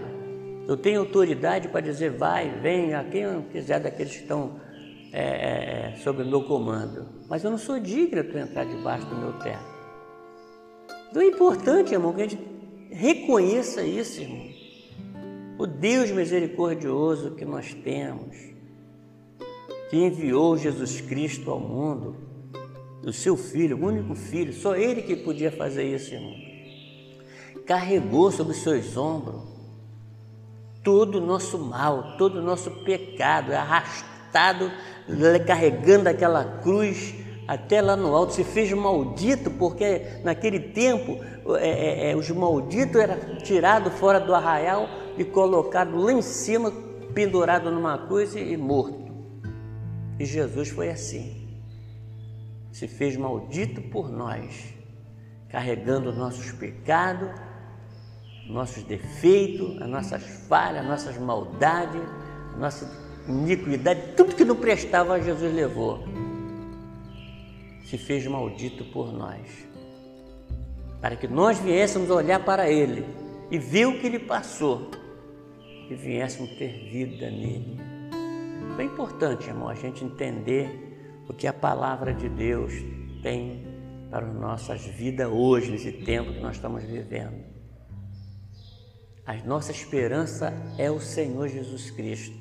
Eu 0.67 0.75
tenho 0.75 0.99
autoridade 0.99 1.69
para 1.69 1.79
dizer 1.79 2.11
vai, 2.11 2.49
vem, 2.59 2.93
a 2.93 3.03
quem 3.03 3.41
quiser 3.51 3.79
daqueles 3.79 4.13
que 4.13 4.23
estão 4.23 4.59
é, 5.13 5.21
é, 5.21 5.93
é 5.93 5.95
sob 5.97 6.23
o 6.23 6.25
meu 6.25 6.43
comando. 6.43 7.07
Mas 7.29 7.43
eu 7.43 7.51
não 7.51 7.57
sou 7.57 7.79
digno 7.79 8.21
de 8.21 8.37
entrar 8.37 8.65
debaixo 8.65 9.05
do 9.05 9.15
meu 9.15 9.33
teto. 9.33 9.75
Então 11.09 11.21
é 11.21 11.27
importante, 11.27 11.93
irmão, 11.93 12.13
que 12.13 12.21
a 12.21 12.27
gente 12.27 12.43
reconheça 12.91 13.81
isso, 13.81 14.21
irmão. 14.21 14.49
O 15.57 15.65
Deus 15.65 16.11
misericordioso 16.11 17.31
que 17.31 17.45
nós 17.45 17.73
temos, 17.73 18.35
que 19.89 19.95
enviou 19.95 20.57
Jesus 20.57 20.99
Cristo 20.99 21.49
ao 21.49 21.59
mundo, 21.61 22.17
o 23.05 23.13
seu 23.13 23.37
filho, 23.37 23.77
o 23.77 23.85
único 23.85 24.15
filho, 24.15 24.51
só 24.51 24.75
ele 24.75 25.03
que 25.03 25.15
podia 25.15 25.51
fazer 25.51 25.83
isso, 25.83 26.13
irmão. 26.13 26.33
Carregou 27.65 28.31
sobre 28.31 28.53
os 28.53 28.61
seus 28.61 28.97
ombros 28.97 29.55
todo 30.83 31.17
o 31.17 31.21
nosso 31.21 31.57
mal, 31.57 32.15
todo 32.15 32.37
o 32.37 32.41
nosso 32.43 32.69
pecado, 32.69 33.51
é 33.51 33.55
arrastado, 33.55 34.71
carregando 35.45 36.07
aquela 36.07 36.59
cruz 36.61 37.15
até 37.47 37.81
lá 37.81 37.95
no 37.95 38.15
alto, 38.15 38.33
se 38.33 38.43
fez 38.43 38.71
maldito, 38.71 39.49
porque 39.51 40.19
naquele 40.23 40.59
tempo 40.59 41.19
é, 41.57 42.09
é, 42.09 42.11
é 42.11 42.15
os 42.15 42.29
malditos 42.29 43.01
eram 43.01 43.37
tirados 43.37 43.93
fora 43.93 44.19
do 44.19 44.33
arraial 44.33 44.87
e 45.17 45.23
colocados 45.23 46.03
lá 46.03 46.11
em 46.11 46.21
cima, 46.21 46.71
pendurado 47.13 47.71
numa 47.71 47.97
cruz 48.07 48.35
e 48.35 48.55
morto. 48.55 49.05
E 50.19 50.25
Jesus 50.25 50.69
foi 50.69 50.89
assim. 50.89 51.34
Se 52.75 52.89
fez 52.89 53.15
maldito 53.15 53.81
por 53.83 54.11
nós, 54.11 54.73
carregando 55.47 56.11
nossos 56.11 56.51
pecados 56.51 57.29
nossos 58.47 58.83
defeitos, 58.83 59.81
as 59.81 59.89
nossas 59.89 60.23
falhas, 60.47 60.81
as 60.81 60.87
nossas 60.87 61.17
maldades, 61.17 62.01
a 62.53 62.57
nossa 62.57 62.85
iniquidade, 63.27 64.13
tudo 64.15 64.35
que 64.35 64.45
não 64.45 64.57
prestava, 64.57 65.21
Jesus 65.21 65.53
levou. 65.53 66.03
Se 67.85 67.97
fez 67.97 68.27
maldito 68.27 68.83
por 68.91 69.13
nós, 69.13 69.47
para 71.01 71.15
que 71.15 71.29
nós 71.29 71.57
viéssemos 71.57 72.09
olhar 72.09 72.43
para 72.43 72.69
Ele 72.69 73.05
e 73.49 73.57
ver 73.57 73.87
o 73.87 73.99
que 73.99 74.05
Ele 74.05 74.19
passou 74.19 74.91
e 75.89 75.95
viéssemos 75.95 76.51
ter 76.57 76.89
vida 76.91 77.31
nele. 77.31 77.79
É 78.77 78.83
importante, 78.83 79.47
irmão, 79.47 79.69
a 79.69 79.75
gente 79.75 80.03
entender 80.03 80.94
o 81.27 81.33
que 81.33 81.47
a 81.47 81.53
palavra 81.53 82.13
de 82.13 82.29
Deus 82.29 82.73
tem 83.21 83.65
para 84.09 84.25
as 84.27 84.33
nossas 84.33 84.85
vidas 84.85 85.27
hoje, 85.27 85.71
nesse 85.71 85.91
tempo 85.91 86.31
que 86.31 86.39
nós 86.39 86.55
estamos 86.55 86.83
vivendo. 86.83 87.43
A 89.25 89.33
nossa 89.43 89.71
esperança 89.71 90.53
é 90.77 90.89
o 90.91 90.99
Senhor 90.99 91.47
Jesus 91.47 91.89
Cristo. 91.89 92.37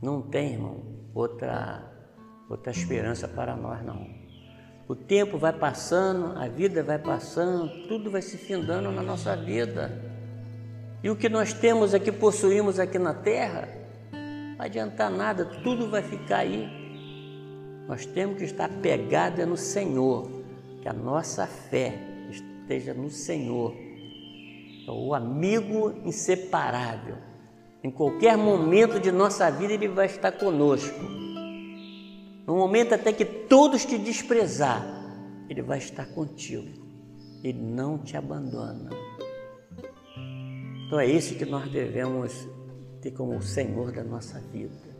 Não 0.00 0.22
tem, 0.22 0.54
irmão, 0.54 0.82
outra, 1.14 1.92
outra 2.48 2.72
esperança 2.72 3.28
para 3.28 3.54
nós, 3.54 3.84
não. 3.84 4.08
O 4.88 4.96
tempo 4.96 5.38
vai 5.38 5.52
passando, 5.52 6.38
a 6.38 6.48
vida 6.48 6.82
vai 6.82 6.98
passando, 6.98 7.86
tudo 7.86 8.10
vai 8.10 8.22
se 8.22 8.36
findando 8.36 8.90
na 8.90 9.02
nossa 9.02 9.36
vida. 9.36 9.92
E 11.02 11.10
o 11.10 11.16
que 11.16 11.28
nós 11.28 11.52
temos 11.52 11.94
aqui, 11.94 12.10
possuímos 12.10 12.78
aqui 12.78 12.98
na 12.98 13.12
terra, 13.14 13.68
não 14.56 14.64
adianta 14.64 15.10
nada, 15.10 15.44
tudo 15.44 15.90
vai 15.90 16.02
ficar 16.02 16.38
aí. 16.38 16.81
Nós 17.88 18.06
temos 18.06 18.38
que 18.38 18.44
estar 18.44 18.68
pegados 18.68 19.46
no 19.46 19.56
Senhor, 19.56 20.30
que 20.80 20.88
a 20.88 20.92
nossa 20.92 21.46
fé 21.46 21.98
esteja 22.30 22.94
no 22.94 23.10
Senhor 23.10 23.74
o 24.88 25.14
amigo 25.14 25.92
inseparável. 26.04 27.16
Em 27.82 27.90
qualquer 27.90 28.36
momento 28.36 29.00
de 29.00 29.10
nossa 29.10 29.50
vida, 29.50 29.72
Ele 29.72 29.88
vai 29.88 30.06
estar 30.06 30.32
conosco. 30.32 30.98
No 32.46 32.56
momento 32.56 32.94
até 32.94 33.12
que 33.12 33.24
todos 33.24 33.84
te 33.84 33.98
desprezar, 33.98 34.84
Ele 35.48 35.62
vai 35.62 35.78
estar 35.78 36.06
contigo. 36.06 36.80
Ele 37.42 37.60
não 37.60 37.98
te 37.98 38.16
abandona. 38.16 38.90
Então 40.86 41.00
é 41.00 41.06
isso 41.06 41.34
que 41.34 41.44
nós 41.44 41.70
devemos 41.70 42.48
ter 43.00 43.12
como 43.12 43.36
o 43.36 43.42
Senhor 43.42 43.90
da 43.90 44.04
nossa 44.04 44.38
vida, 44.38 44.91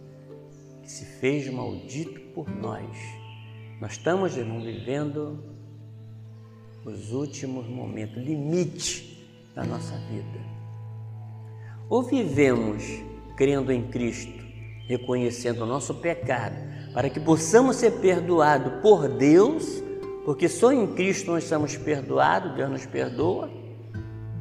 que 0.82 0.90
se 0.90 1.04
fez 1.04 1.48
maldito 1.50 2.20
por 2.34 2.50
nós. 2.50 2.96
Nós 3.80 3.92
estamos, 3.92 4.36
irmão, 4.36 4.60
vivendo 4.60 5.42
os 6.84 7.12
últimos 7.12 7.66
momentos, 7.68 8.16
limite 8.16 9.26
da 9.54 9.64
nossa 9.64 9.96
vida. 10.08 10.40
Ou 11.88 12.02
vivemos 12.02 12.82
crendo 13.36 13.72
em 13.72 13.88
Cristo, 13.88 14.42
reconhecendo 14.88 15.62
o 15.62 15.66
nosso 15.66 15.94
pecado, 15.94 16.56
para 16.92 17.08
que 17.08 17.20
possamos 17.20 17.76
ser 17.76 17.92
perdoados 18.00 18.82
por 18.82 19.08
Deus, 19.08 19.82
Porque 20.24 20.48
só 20.48 20.72
em 20.72 20.86
Cristo 20.94 21.32
nós 21.32 21.44
somos 21.44 21.76
perdoados, 21.76 22.54
Deus 22.54 22.70
nos 22.70 22.86
perdoa. 22.86 23.50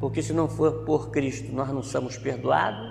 Porque 0.00 0.22
se 0.22 0.32
não 0.32 0.48
for 0.48 0.84
por 0.84 1.10
Cristo, 1.10 1.52
nós 1.52 1.68
não 1.70 1.82
somos 1.82 2.16
perdoados. 2.16 2.88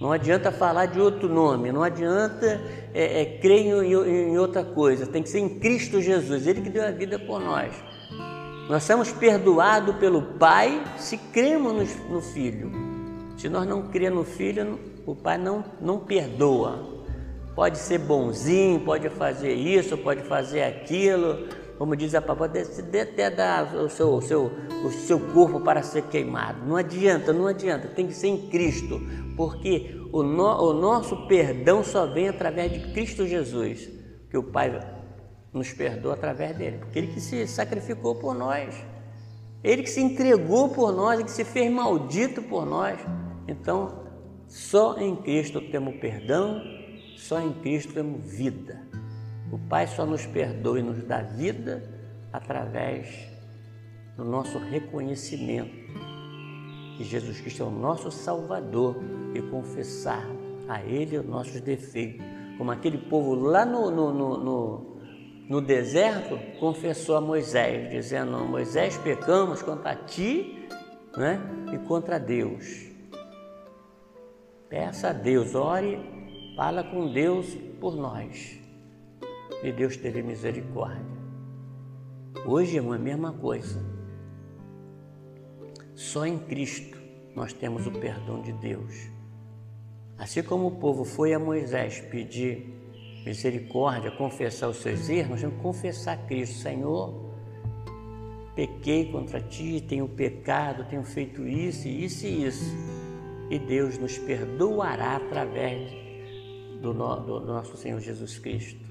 Não 0.00 0.10
adianta 0.12 0.50
falar 0.50 0.86
de 0.86 0.98
outro 0.98 1.28
nome, 1.28 1.70
não 1.70 1.82
adianta 1.82 2.58
é, 2.94 3.20
é, 3.20 3.24
crer 3.38 3.66
em, 3.66 3.92
em 3.92 4.38
outra 4.38 4.64
coisa, 4.64 5.06
tem 5.06 5.22
que 5.22 5.28
ser 5.28 5.40
em 5.40 5.60
Cristo 5.60 6.00
Jesus, 6.00 6.46
Ele 6.46 6.62
que 6.62 6.70
deu 6.70 6.86
a 6.86 6.90
vida 6.90 7.18
por 7.18 7.38
nós. 7.38 7.70
Nós 8.70 8.82
somos 8.84 9.12
perdoados 9.12 9.96
pelo 9.96 10.22
Pai 10.22 10.82
se 10.96 11.18
cremos 11.18 11.74
no, 11.74 12.14
no 12.14 12.22
Filho. 12.22 12.72
Se 13.36 13.48
nós 13.48 13.66
não 13.66 13.88
cremos 13.88 14.20
no 14.20 14.24
Filho, 14.24 14.80
o 15.04 15.14
Pai 15.14 15.36
não, 15.36 15.62
não 15.80 15.98
perdoa. 15.98 16.78
Pode 17.54 17.76
ser 17.76 17.98
bonzinho, 17.98 18.80
pode 18.80 19.10
fazer 19.10 19.52
isso, 19.52 19.98
pode 19.98 20.22
fazer 20.22 20.62
aquilo, 20.62 21.46
como 21.80 21.96
diz 21.96 22.14
a 22.14 22.20
papai, 22.20 22.50
até 23.00 23.30
dar 23.30 23.74
o 23.74 23.88
seu, 23.88 24.12
o, 24.12 24.20
seu, 24.20 24.52
o 24.84 24.90
seu 24.90 25.18
corpo 25.18 25.62
para 25.62 25.82
ser 25.82 26.02
queimado. 26.02 26.66
Não 26.66 26.76
adianta, 26.76 27.32
não 27.32 27.46
adianta, 27.46 27.88
tem 27.88 28.06
que 28.06 28.12
ser 28.12 28.26
em 28.26 28.50
Cristo, 28.50 29.00
porque 29.34 29.98
o, 30.12 30.22
no, 30.22 30.44
o 30.44 30.74
nosso 30.74 31.26
perdão 31.26 31.82
só 31.82 32.04
vem 32.04 32.28
através 32.28 32.70
de 32.70 32.92
Cristo 32.92 33.26
Jesus, 33.26 33.88
que 34.28 34.36
o 34.36 34.42
Pai 34.42 34.78
nos 35.54 35.72
perdoa 35.72 36.12
através 36.12 36.54
dele, 36.54 36.76
porque 36.76 36.98
ele 36.98 37.14
que 37.14 37.20
se 37.20 37.46
sacrificou 37.46 38.14
por 38.16 38.34
nós, 38.34 38.74
ele 39.64 39.82
que 39.82 39.88
se 39.88 40.02
entregou 40.02 40.68
por 40.68 40.92
nós, 40.92 41.14
ele 41.14 41.24
que 41.24 41.30
se 41.30 41.44
fez 41.44 41.72
maldito 41.72 42.42
por 42.42 42.66
nós. 42.66 43.00
Então, 43.48 44.04
só 44.46 44.98
em 44.98 45.16
Cristo 45.16 45.62
temos 45.62 45.96
perdão, 45.96 46.60
só 47.16 47.40
em 47.40 47.54
Cristo 47.54 47.94
temos 47.94 48.30
vida. 48.30 48.89
O 49.52 49.58
Pai 49.58 49.86
só 49.88 50.06
nos 50.06 50.24
perdoa 50.26 50.78
e 50.78 50.82
nos 50.82 51.02
dá 51.02 51.22
vida 51.22 51.82
através 52.32 53.08
do 54.16 54.24
nosso 54.24 54.58
reconhecimento 54.58 55.80
que 56.96 57.04
Jesus 57.04 57.40
Cristo 57.40 57.62
é 57.62 57.66
o 57.66 57.70
nosso 57.70 58.10
Salvador 58.10 58.96
e 59.34 59.40
confessar 59.42 60.24
a 60.68 60.82
Ele 60.82 61.18
os 61.18 61.26
nossos 61.26 61.60
defeitos. 61.60 62.24
Como 62.58 62.70
aquele 62.70 62.98
povo 62.98 63.34
lá 63.34 63.64
no, 63.64 63.90
no, 63.90 64.12
no, 64.12 64.36
no, 64.36 64.96
no 65.48 65.60
deserto 65.62 66.38
confessou 66.60 67.16
a 67.16 67.20
Moisés, 67.20 67.90
dizendo: 67.90 68.38
Moisés, 68.44 68.98
pecamos 68.98 69.62
contra 69.62 69.96
ti 69.96 70.68
né, 71.16 71.40
e 71.72 71.78
contra 71.88 72.20
Deus. 72.20 72.90
Peça 74.68 75.08
a 75.08 75.12
Deus, 75.12 75.54
ore, 75.54 75.98
fala 76.54 76.84
com 76.84 77.10
Deus 77.10 77.56
por 77.80 77.96
nós 77.96 78.59
e 79.62 79.72
Deus 79.72 79.96
teve 79.96 80.22
misericórdia. 80.22 81.20
Hoje 82.46 82.78
é 82.78 82.80
a 82.80 82.98
mesma 82.98 83.32
coisa. 83.32 83.80
Só 85.94 86.24
em 86.24 86.38
Cristo 86.38 86.96
nós 87.34 87.52
temos 87.52 87.86
o 87.86 87.92
perdão 87.92 88.40
de 88.40 88.52
Deus. 88.52 89.10
Assim 90.18 90.42
como 90.42 90.66
o 90.66 90.70
povo 90.72 91.04
foi 91.04 91.32
a 91.34 91.38
Moisés 91.38 92.00
pedir 92.00 92.74
misericórdia, 93.24 94.10
confessar 94.10 94.68
os 94.68 94.78
seus 94.78 95.08
erros, 95.08 95.30
nós 95.30 95.40
temos 95.40 95.56
que 95.56 95.62
confessar 95.62 96.14
a 96.14 96.26
Cristo, 96.26 96.58
Senhor, 96.58 97.30
pequei 98.54 99.10
contra 99.10 99.40
ti, 99.40 99.84
tenho 99.86 100.08
pecado, 100.08 100.86
tenho 100.88 101.04
feito 101.04 101.46
isso, 101.46 101.88
isso 101.88 102.26
e 102.26 102.46
isso. 102.46 102.76
E 103.50 103.58
Deus 103.58 103.98
nos 103.98 104.18
perdoará 104.18 105.16
através 105.16 105.90
do, 106.80 106.92
do, 106.92 107.40
do 107.40 107.46
nosso 107.46 107.76
Senhor 107.76 108.00
Jesus 108.00 108.38
Cristo. 108.38 108.89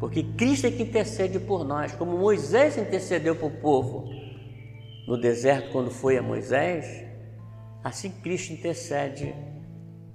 Porque 0.00 0.22
Cristo 0.22 0.66
é 0.66 0.70
que 0.70 0.82
intercede 0.82 1.38
por 1.38 1.64
nós, 1.64 1.92
como 1.92 2.16
Moisés 2.16 2.78
intercedeu 2.78 3.34
para 3.34 3.46
o 3.46 3.50
povo 3.50 4.08
no 5.06 5.18
deserto 5.18 5.72
quando 5.72 5.90
foi 5.90 6.16
a 6.18 6.22
Moisés, 6.22 7.04
assim 7.82 8.10
Cristo 8.10 8.52
intercede 8.52 9.34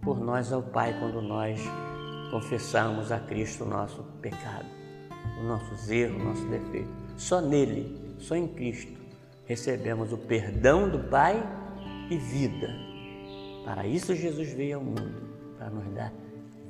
por 0.01 0.19
nós 0.19 0.53
ao 0.53 0.61
Pai 0.61 0.97
quando 0.99 1.21
nós 1.21 1.59
confessamos 2.31 3.11
a 3.11 3.19
Cristo 3.19 3.63
o 3.63 3.67
nosso 3.67 4.03
pecado, 4.21 4.67
os 5.39 5.45
nossos 5.45 5.89
erros, 5.89 6.21
o 6.21 6.25
nosso 6.25 6.45
defeito. 6.45 6.89
Só 7.17 7.41
nele, 7.41 8.15
só 8.19 8.35
em 8.35 8.47
Cristo, 8.47 8.93
recebemos 9.45 10.13
o 10.13 10.17
perdão 10.17 10.89
do 10.89 10.99
Pai 11.09 11.41
e 12.09 12.17
vida. 12.17 12.69
Para 13.65 13.85
isso 13.85 14.15
Jesus 14.15 14.53
veio 14.53 14.77
ao 14.77 14.83
mundo, 14.83 15.23
para 15.57 15.69
nos 15.69 15.87
dar 15.93 16.13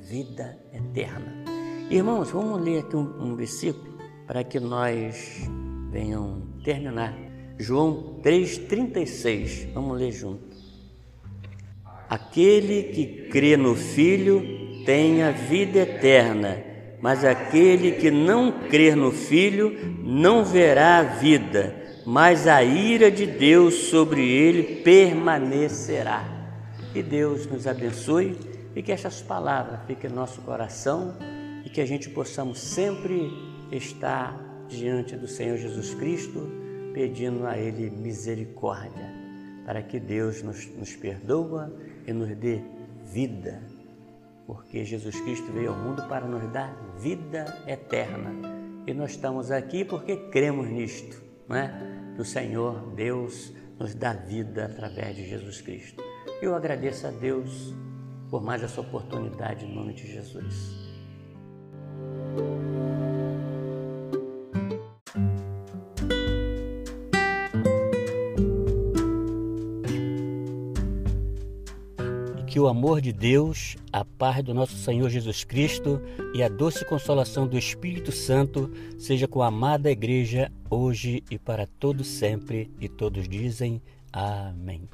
vida 0.01 0.57
eterna. 0.71 1.52
Irmãos, 1.89 2.31
vamos 2.31 2.61
ler 2.61 2.79
aqui 2.79 2.95
um, 2.95 3.01
um 3.19 3.35
versículo 3.35 3.97
para 4.25 4.43
que 4.43 4.59
nós 4.59 5.47
venham 5.91 6.41
terminar. 6.63 7.13
João 7.59 8.19
3,36. 8.23 9.71
Vamos 9.73 9.99
ler 9.99 10.11
junto. 10.11 10.55
Aquele 12.09 12.83
que 12.83 13.27
crê 13.29 13.57
no 13.57 13.75
Filho 13.75 14.83
tem 14.85 15.23
a 15.23 15.31
vida 15.31 15.79
eterna, 15.79 16.63
mas 17.01 17.23
aquele 17.23 17.91
que 17.91 18.09
não 18.09 18.51
crer 18.69 18.95
no 18.95 19.11
Filho 19.11 19.77
não 20.03 20.43
verá 20.43 20.97
a 20.97 21.03
vida, 21.03 21.75
mas 22.05 22.47
a 22.47 22.63
ira 22.63 23.11
de 23.11 23.25
Deus 23.25 23.75
sobre 23.75 24.27
ele 24.27 24.81
permanecerá. 24.81 26.23
Que 26.93 27.03
Deus 27.03 27.45
nos 27.45 27.67
abençoe 27.67 28.37
e 28.75 28.81
que 28.81 28.91
estas 28.91 29.21
palavras 29.21 29.81
fiquem 29.85 30.09
em 30.09 30.13
nosso 30.13 30.41
coração 30.41 31.15
que 31.73 31.81
a 31.81 31.85
gente 31.87 32.07
possamos 32.07 32.59
sempre 32.59 33.31
estar 33.71 34.39
diante 34.67 35.15
do 35.15 35.27
Senhor 35.27 35.57
Jesus 35.57 35.95
Cristo, 35.95 36.47
pedindo 36.93 37.47
a 37.47 37.57
Ele 37.57 37.89
misericórdia, 37.89 39.11
para 39.65 39.81
que 39.81 39.99
Deus 39.99 40.43
nos, 40.43 40.67
nos 40.77 40.95
perdoa 40.95 41.73
e 42.05 42.13
nos 42.13 42.29
dê 42.37 42.61
vida, 43.11 43.63
porque 44.45 44.85
Jesus 44.85 45.19
Cristo 45.21 45.51
veio 45.51 45.71
ao 45.71 45.75
mundo 45.75 46.07
para 46.07 46.27
nos 46.27 46.47
dar 46.51 46.75
vida 46.99 47.45
eterna. 47.65 48.31
E 48.85 48.93
nós 48.93 49.11
estamos 49.11 49.49
aqui 49.49 49.83
porque 49.83 50.15
cremos 50.29 50.69
nisto, 50.69 51.23
não 51.47 51.55
é? 51.55 51.73
Que 52.15 52.21
o 52.21 52.25
Senhor 52.25 52.93
Deus 52.93 53.51
nos 53.79 53.95
dá 53.95 54.13
vida 54.13 54.65
através 54.65 55.15
de 55.15 55.27
Jesus 55.27 55.61
Cristo. 55.61 56.03
Eu 56.39 56.53
agradeço 56.53 57.07
a 57.07 57.11
Deus 57.11 57.73
por 58.29 58.43
mais 58.43 58.61
essa 58.61 58.81
oportunidade 58.81 59.65
em 59.65 59.73
nome 59.73 59.93
de 59.93 60.05
Jesus. 60.05 60.82
Que 72.47 72.59
o 72.59 72.67
amor 72.67 73.01
de 73.01 73.11
Deus, 73.11 73.75
a 73.91 74.05
paz 74.05 74.43
do 74.43 74.53
nosso 74.53 74.75
Senhor 74.75 75.09
Jesus 75.09 75.43
Cristo 75.43 75.99
e 76.35 76.43
a 76.43 76.47
doce 76.47 76.85
consolação 76.85 77.47
do 77.47 77.57
Espírito 77.57 78.11
Santo 78.11 78.69
seja 78.99 79.27
com 79.27 79.41
a 79.41 79.47
amada 79.47 79.89
Igreja 79.89 80.51
hoje 80.69 81.23
e 81.31 81.39
para 81.39 81.65
todo 81.65 82.03
sempre. 82.03 82.69
E 82.79 82.87
todos 82.87 83.27
dizem 83.27 83.81
Amém. 84.13 84.87